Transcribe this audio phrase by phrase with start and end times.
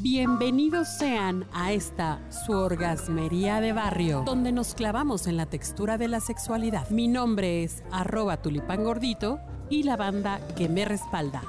[0.00, 6.06] Bienvenidos sean a esta su orgasmería de barrio, donde nos clavamos en la textura de
[6.06, 6.88] la sexualidad.
[6.90, 11.42] Mi nombre es arroba tulipán gordito y la banda que me respalda.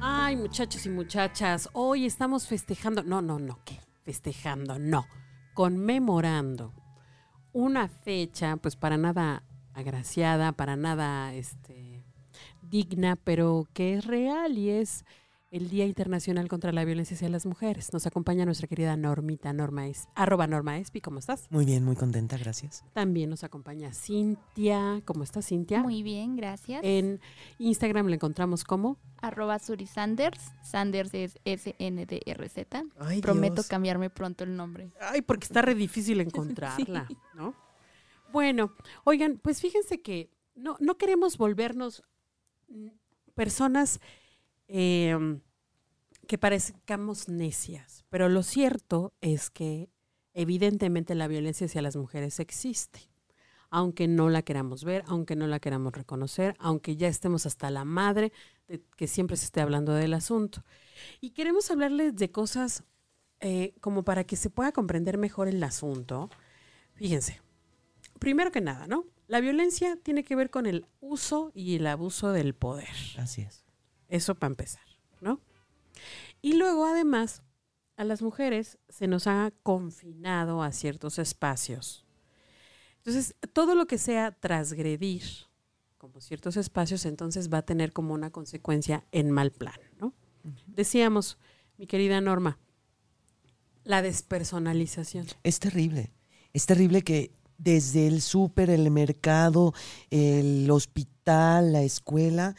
[0.00, 3.80] Ay, muchachos y muchachas, hoy estamos festejando, no, no, no, ¿qué?
[4.04, 5.04] Festejando, no,
[5.54, 6.72] conmemorando
[7.52, 9.42] una fecha, pues para nada
[9.74, 11.89] agraciada, para nada, este,
[12.70, 15.04] digna, pero que es real y es
[15.50, 17.92] el Día Internacional contra la Violencia hacia las Mujeres.
[17.92, 21.48] Nos acompaña nuestra querida Normita, Norma es, arroba Norma Espi, ¿cómo estás?
[21.50, 22.84] Muy bien, muy contenta, gracias.
[22.92, 25.82] También nos acompaña Cintia, ¿cómo estás Cintia?
[25.82, 26.80] Muy bien, gracias.
[26.84, 27.20] En
[27.58, 30.52] Instagram la encontramos como Arroba Suri Sanders.
[30.62, 32.84] Sanders es S-N-D-R-Z.
[33.00, 33.66] Ay, Prometo Dios.
[33.66, 34.92] cambiarme pronto el nombre.
[35.00, 37.54] Ay, porque está re difícil encontrarla, ¿no?
[38.32, 42.04] Bueno, oigan, pues fíjense que no, no queremos volvernos
[43.34, 44.00] personas
[44.68, 45.40] eh,
[46.26, 49.90] que parezcamos necias, pero lo cierto es que
[50.34, 53.00] evidentemente la violencia hacia las mujeres existe,
[53.70, 57.84] aunque no la queramos ver, aunque no la queramos reconocer, aunque ya estemos hasta la
[57.84, 58.32] madre
[58.68, 60.64] de que siempre se esté hablando del asunto.
[61.20, 62.84] Y queremos hablarles de cosas
[63.40, 66.30] eh, como para que se pueda comprender mejor el asunto.
[66.94, 67.40] Fíjense,
[68.18, 69.06] primero que nada, ¿no?
[69.30, 72.88] La violencia tiene que ver con el uso y el abuso del poder.
[73.16, 73.64] Así es.
[74.08, 74.82] Eso para empezar,
[75.20, 75.40] ¿no?
[76.42, 77.44] Y luego, además,
[77.94, 82.04] a las mujeres se nos ha confinado a ciertos espacios.
[82.96, 85.22] Entonces, todo lo que sea transgredir
[85.96, 90.12] como ciertos espacios, entonces va a tener como una consecuencia en mal plan, ¿no?
[90.66, 91.38] Decíamos,
[91.78, 92.58] mi querida Norma,
[93.84, 95.28] la despersonalización.
[95.44, 96.12] Es terrible.
[96.52, 99.74] Es terrible que desde el súper, el mercado,
[100.10, 102.54] el hospital, la escuela,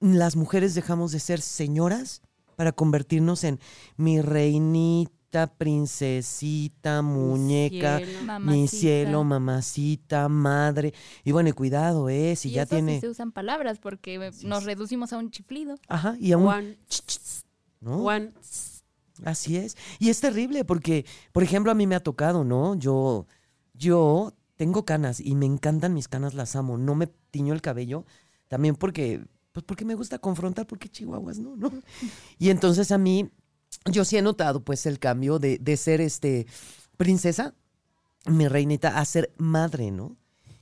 [0.00, 2.22] las mujeres dejamos de ser señoras
[2.56, 3.58] para convertirnos en
[3.96, 8.40] mi reinita, princesita, muñeca, cielo.
[8.40, 10.94] mi cielo, mamacita, madre.
[11.24, 12.36] Y bueno, y cuidado, ¿eh?
[12.36, 13.00] Si y ya eso sí tiene...
[13.00, 15.76] se usan palabras porque nos reducimos a un chiflido.
[15.88, 16.44] Ajá, y aún...
[16.44, 16.76] Juan,
[17.80, 17.98] ¿no?
[17.98, 18.34] Juan,
[19.24, 19.76] Así es.
[19.98, 22.74] Y es terrible porque, por ejemplo, a mí me ha tocado, ¿no?
[22.74, 23.26] Yo,
[23.74, 26.78] yo tengo canas y me encantan mis canas, las amo.
[26.78, 28.04] No me tiño el cabello
[28.48, 31.56] también porque, pues porque me gusta confrontar, porque chihuahuas, ¿no?
[31.56, 31.70] ¿no?
[32.38, 33.30] Y entonces a mí,
[33.90, 36.46] yo sí he notado pues el cambio de, de ser este
[36.96, 37.54] princesa,
[38.26, 40.16] mi reinita, a ser madre, ¿no?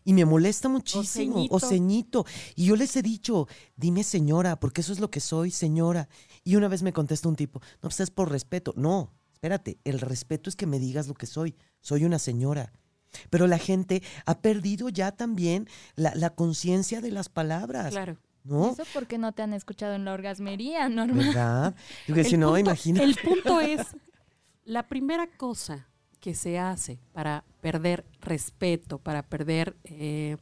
[0.05, 1.47] Y me molesta muchísimo.
[1.51, 2.27] O ceñito.
[2.57, 3.47] Y yo les he dicho,
[3.77, 6.09] dime señora, porque eso es lo que soy, señora.
[6.43, 8.75] Y una vez me contesta un tipo, no, pues es por respeto.
[8.77, 11.55] No, espérate, el respeto es que me digas lo que soy.
[11.81, 12.73] Soy una señora.
[13.31, 17.91] Pero la gente ha perdido ya también la, la conciencia de las palabras.
[17.93, 18.17] claro.
[18.45, 18.73] ¿No?
[18.73, 21.27] Eso porque no te han escuchado en la orgasmería, normal.
[21.27, 21.75] ¿Verdad?
[22.09, 23.05] Yo que El si no, punto- imagínate.
[23.05, 23.81] El punto es,
[24.65, 25.87] la primera cosa
[26.19, 30.37] que se hace para perder respeto, para perder eh,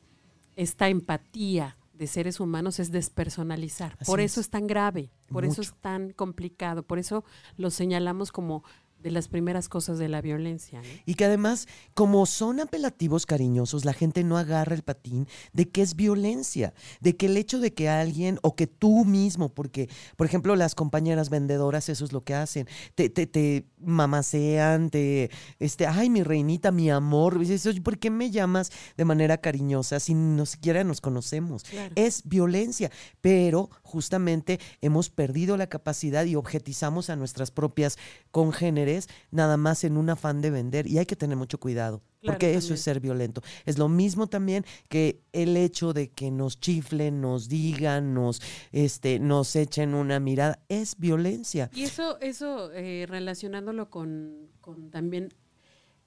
[0.56, 3.96] esta empatía de seres humanos es despersonalizar.
[4.00, 4.46] Así por eso es.
[4.46, 7.24] es tan grave, por eso es tan complicado, por eso
[7.58, 8.64] lo señalamos como
[9.02, 10.80] de las primeras cosas de la violencia.
[10.80, 10.88] ¿no?
[11.06, 15.82] Y que además, como son apelativos cariñosos, la gente no agarra el patín de que
[15.82, 20.26] es violencia, de que el hecho de que alguien o que tú mismo, porque, por
[20.26, 25.86] ejemplo, las compañeras vendedoras, eso es lo que hacen, te, te, te mamasean, te, este,
[25.86, 30.14] ay, mi reinita, mi amor, dices, "Oye, ¿por qué me llamas de manera cariñosa si
[30.14, 31.64] ni siquiera nos conocemos?
[31.64, 31.92] Claro.
[31.96, 32.90] Es violencia,
[33.20, 37.98] pero justamente hemos perdido la capacidad y objetizamos a nuestras propias
[38.30, 38.89] congéneres
[39.30, 42.02] nada más en un afán de vender y hay que tener mucho cuidado.
[42.20, 43.42] Claro, porque eso es ser violento.
[43.64, 48.42] Es lo mismo también que el hecho de que nos chiflen, nos digan, nos,
[48.72, 51.70] este, nos echen una mirada, es violencia.
[51.72, 55.30] Y eso, eso eh, relacionándolo con, con también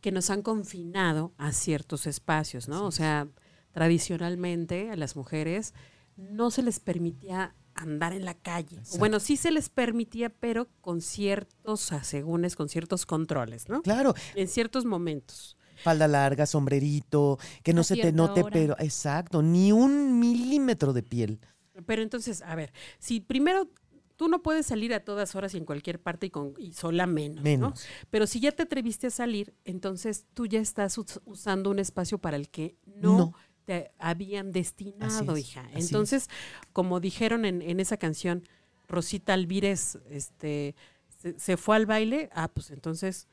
[0.02, 2.86] que nos han confinado a ciertos espacios, ¿no?
[2.86, 3.28] O sea,
[3.72, 5.74] tradicionalmente a las mujeres
[6.16, 8.80] no se les permitía andar en la calle.
[8.94, 13.82] O Bueno, sí se les permitía, pero con ciertos asegúnes, con ciertos controles, ¿no?
[13.82, 15.58] Claro, En ciertos momentos.
[15.84, 18.52] falda larga, sombrerito, que no A se te note, hora.
[18.54, 21.40] pero exacto, ni un milímetro de piel.
[21.86, 23.70] Pero entonces, a ver, si primero
[24.16, 27.08] tú no puedes salir a todas horas y en cualquier parte y, con, y sola
[27.08, 27.44] menos, ¿no?
[27.44, 27.84] Menos.
[28.12, 32.20] Pero si ya te atreviste a salir, entonces tú ya estás us- usando un espacio
[32.20, 33.34] para el que no, No.
[33.66, 35.66] Te habían destinado, hija.
[35.74, 36.30] Entonces,
[36.72, 38.44] como dijeron en, en esa canción,
[38.88, 40.76] Rosita Alvírez este,
[41.22, 43.28] se, se fue al baile, ah, pues entonces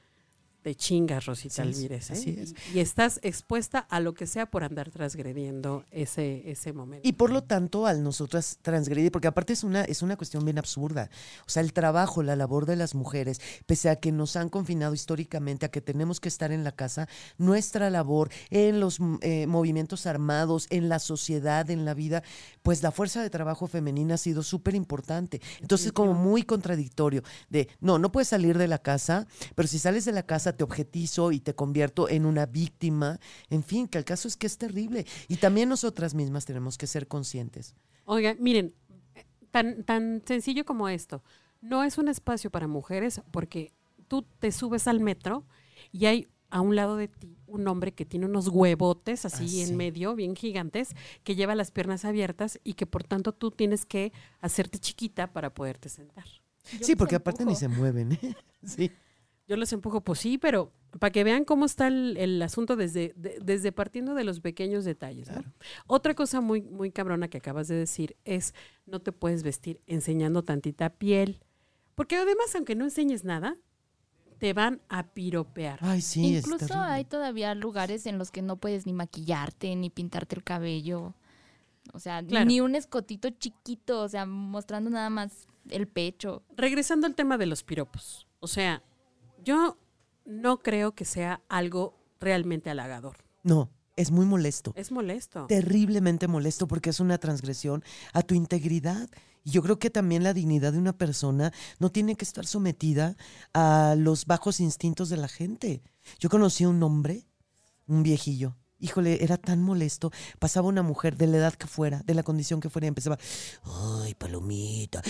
[0.62, 2.10] te chingas, Rosita Alvírez.
[2.10, 2.12] ¿eh?
[2.12, 2.54] así es.
[2.72, 7.06] Y, y estás expuesta a lo que sea por andar transgrediendo ese, ese momento.
[7.08, 10.58] Y por lo tanto, al nosotras transgredir, porque aparte es una, es una cuestión bien
[10.58, 11.10] absurda.
[11.46, 14.94] O sea, el trabajo, la labor de las mujeres, pese a que nos han confinado
[14.94, 17.08] históricamente, a que tenemos que estar en la casa,
[17.38, 22.22] nuestra labor en los mm, eh, movimientos armados, en la sociedad, en la vida,
[22.62, 25.40] pues la fuerza de trabajo femenina ha sido súper importante.
[25.60, 30.04] Entonces, como muy contradictorio de, no, no puedes salir de la casa, pero si sales
[30.04, 33.18] de la casa te objetizo y te convierto en una víctima.
[33.48, 35.06] En fin, que el caso es que es terrible.
[35.28, 37.74] Y también nosotras mismas tenemos que ser conscientes.
[38.04, 38.74] Oigan, miren,
[39.50, 41.22] tan, tan sencillo como esto.
[41.60, 43.72] No es un espacio para mujeres porque
[44.08, 45.44] tú te subes al metro
[45.92, 49.48] y hay a un lado de ti un hombre que tiene unos huevotes así Ah,
[49.48, 49.60] sí.
[49.62, 50.90] en medio, bien gigantes,
[51.22, 55.54] que lleva las piernas abiertas y que por tanto tú tienes que hacerte chiquita para
[55.54, 56.24] poderte sentar.
[56.72, 58.12] Yo sí, porque aparte ni se mueven.
[58.12, 58.34] ¿eh?
[58.64, 58.90] Sí.
[59.50, 63.12] Yo los empujo, pues sí, pero para que vean cómo está el, el asunto desde,
[63.16, 65.28] de- desde partiendo de los pequeños detalles.
[65.28, 65.42] ¿no?
[65.88, 68.54] Otra cosa muy, muy cabrona que acabas de decir es
[68.86, 71.40] no te puedes vestir enseñando tantita piel.
[71.96, 73.56] Porque además, aunque no enseñes nada,
[74.38, 75.80] te van a piropear.
[75.82, 79.90] Ay, sí, es Incluso hay todavía lugares en los que no puedes ni maquillarte, ni
[79.90, 81.14] pintarte el cabello.
[81.92, 82.46] O sea, Claro.
[82.46, 86.44] ni un escotito chiquito, o sea, mostrando nada más el pecho.
[86.56, 88.28] Regresando al tema de los piropos.
[88.38, 88.82] O sea,
[89.44, 89.78] yo
[90.24, 93.16] no creo que sea algo realmente halagador.
[93.42, 94.72] No, es muy molesto.
[94.76, 95.46] Es molesto.
[95.46, 99.08] Terriblemente molesto porque es una transgresión a tu integridad.
[99.44, 103.16] Y yo creo que también la dignidad de una persona no tiene que estar sometida
[103.54, 105.82] a los bajos instintos de la gente.
[106.18, 107.26] Yo conocí a un hombre,
[107.86, 108.56] un viejillo.
[108.78, 110.10] Híjole, era tan molesto.
[110.38, 113.18] Pasaba una mujer de la edad que fuera, de la condición que fuera, y empezaba,
[113.64, 114.14] ay,
[114.50, 115.02] palomita,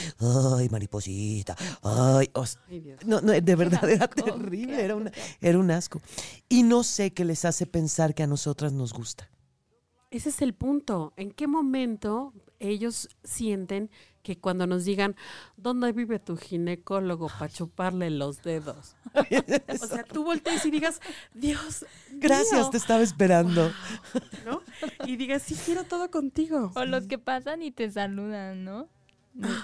[0.59, 2.31] ay, mariposita, ay.
[2.35, 2.99] o sea, Ay, Dios.
[3.07, 5.11] no, no, de verdad era terrible, era, una,
[5.41, 6.01] era un asco.
[6.49, 9.29] Y no sé qué les hace pensar que a nosotras nos gusta.
[10.11, 11.13] Ese es el punto.
[11.17, 13.91] ¿En qué momento ellos sienten
[14.25, 15.15] que cuando nos digan,
[15.57, 18.97] ¿dónde vive tu ginecólogo para chuparle los dedos?
[19.15, 21.01] o sea, tú voltees y digas,
[21.33, 21.87] Dios.
[22.11, 23.71] Gracias, mío", te estaba esperando.
[24.45, 24.63] ¿no?
[25.07, 26.73] Y digas, sí quiero todo contigo.
[26.75, 28.89] O los que pasan y te saludan, ¿no?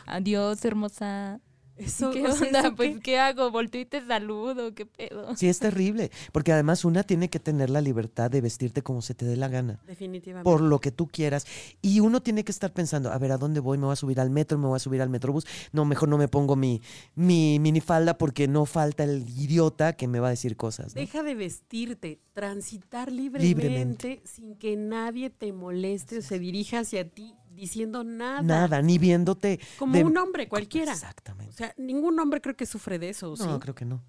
[0.07, 1.41] Adiós, hermosa.
[1.77, 2.61] Eso, ¿Qué onda?
[2.61, 3.01] ¿eso Pues, qué?
[3.03, 3.51] ¿qué hago?
[3.51, 5.37] Volteo y te saludo, ¿qué pedo?
[5.37, 9.15] Sí, es terrible, porque además una tiene que tener la libertad de vestirte como se
[9.15, 10.43] te dé la gana, Definitivamente.
[10.43, 11.45] por lo que tú quieras.
[11.83, 13.77] Y uno tiene que estar pensando, a ver, ¿a dónde voy?
[13.77, 14.57] ¿Me voy a subir al metro?
[14.57, 15.47] ¿Me voy a subir al metrobús?
[15.73, 16.81] No, mejor no me pongo mi,
[17.15, 20.95] mi minifalda porque no falta el idiota que me va a decir cosas.
[20.95, 21.01] ¿no?
[21.03, 24.23] Deja de vestirte, transitar libremente, Libremente.
[24.25, 28.43] sin que nadie te moleste o se dirija hacia ti diciendo nada.
[28.43, 29.59] Nada, ni viéndote.
[29.79, 30.93] Como de- un hombre cualquiera.
[30.93, 31.53] O Exactamente.
[31.55, 33.45] sea, ningún hombre creo que sufre de eso, ¿o ¿sí?
[33.45, 34.03] No, creo que no.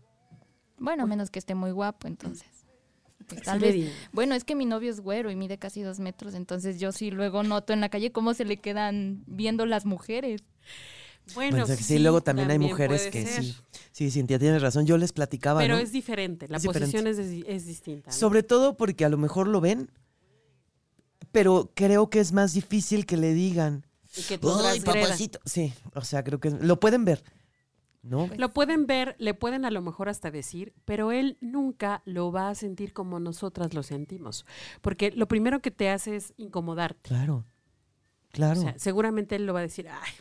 [0.78, 2.48] Bueno, a menos que esté muy guapo, entonces.
[3.28, 3.92] Pues, tal vez.
[4.14, 7.12] Bueno, es que mi novio es güero y mide casi dos metros, entonces yo sí
[7.12, 10.44] luego noto en la calle cómo se le quedan viendo las mujeres.
[11.36, 13.44] Bueno, Bueno, sí, luego también, hay mujeres que ser.
[13.44, 13.56] sí.
[13.92, 14.86] Sí, Cintia, tienes razón.
[14.86, 15.82] Yo les platicaba, Pero ¿no?
[15.82, 16.96] es diferente, la Es diferente.
[17.02, 18.12] posición es, es distinta.
[18.12, 18.16] ¿no?
[18.16, 19.92] Sobre todo porque a lo mejor lo ven,
[21.38, 23.86] pero creo que es más difícil que le digan.
[24.16, 25.08] Y que tú ¡Ay, transgredas.
[25.08, 25.40] papacito!
[25.46, 27.24] Sí, o sea, creo que lo pueden ver,
[28.02, 28.28] ¿no?
[28.38, 32.50] Lo pueden ver, le pueden a lo mejor hasta decir, pero él nunca lo va
[32.50, 34.46] a sentir como nosotras lo sentimos.
[34.82, 37.08] Porque lo primero que te hace es incomodarte.
[37.08, 37.46] Claro,
[38.32, 38.60] claro.
[38.60, 40.12] O sea, seguramente él lo va a decir, ay,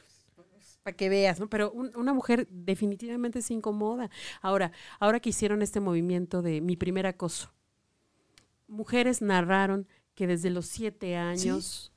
[0.82, 1.48] para que veas, ¿no?
[1.48, 4.10] Pero un- una mujer definitivamente se incomoda.
[4.42, 4.70] Ahora,
[5.00, 7.52] ahora que hicieron este movimiento de mi primer acoso,
[8.68, 11.92] mujeres narraron que desde los siete años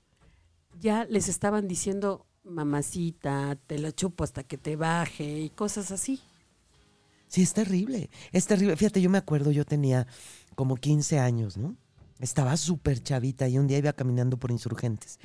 [0.79, 6.19] ya les estaban diciendo, mamacita, te lo chupo hasta que te baje y cosas así.
[7.27, 8.75] Sí, es terrible, es terrible.
[8.75, 10.05] Fíjate, yo me acuerdo, yo tenía
[10.55, 11.75] como 15 años, ¿no?
[12.19, 15.19] Estaba súper chavita y un día iba caminando por insurgentes.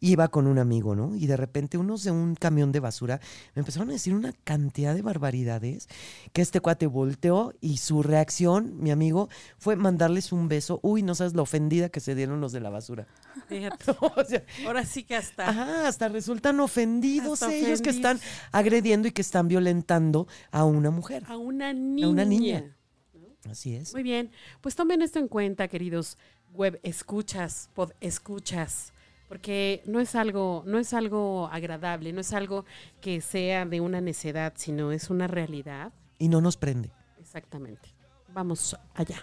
[0.00, 1.14] Iba con un amigo, ¿no?
[1.14, 3.20] Y de repente unos de un camión de basura
[3.54, 5.88] me empezaron a decir una cantidad de barbaridades
[6.32, 9.28] que este cuate volteó y su reacción, mi amigo,
[9.58, 10.80] fue mandarles un beso.
[10.82, 13.06] Uy, no sabes lo ofendida que se dieron los de la basura.
[13.48, 15.48] Fíjate, O sea, ahora sí que hasta...
[15.48, 18.18] Ajá, hasta resultan ofendidos Hasta ellos que están
[18.52, 21.24] agrediendo y que están violentando a una mujer.
[21.26, 22.08] A una niña.
[22.08, 22.76] una niña.
[23.48, 23.92] Así es.
[23.92, 24.30] Muy bien,
[24.60, 26.18] pues tomen esto en cuenta, queridos
[26.52, 28.92] web escuchas, pod escuchas,
[29.30, 32.64] porque no es algo, no es algo agradable, no es algo
[33.00, 35.92] que sea de una necedad, sino es una realidad.
[36.18, 36.90] Y no nos prende.
[37.16, 37.94] Exactamente.
[38.34, 39.22] Vamos allá.